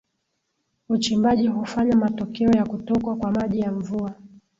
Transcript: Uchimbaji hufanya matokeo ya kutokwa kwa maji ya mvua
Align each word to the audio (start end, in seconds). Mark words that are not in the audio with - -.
Uchimbaji 0.89 1.47
hufanya 1.47 1.95
matokeo 1.95 2.51
ya 2.51 2.65
kutokwa 2.65 3.15
kwa 3.15 3.31
maji 3.31 3.59
ya 3.59 3.71
mvua 3.71 4.13